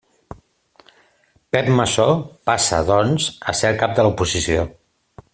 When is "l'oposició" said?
4.07-4.65